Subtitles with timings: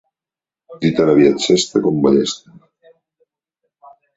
[0.85, 2.57] Dir tan aviat sesta com ballesta.